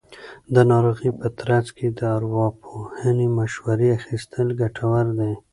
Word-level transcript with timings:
د 0.53 0.55
ناروغۍ 0.71 1.09
په 1.19 1.27
ترڅ 1.39 1.65
کې 1.77 1.87
د 1.99 2.01
ارواپوهنې 2.17 3.27
مشورې 3.39 3.87
اخیستل 3.97 4.47
ډېر 4.49 4.57
ګټور 4.59 5.05
دي. 5.19 5.33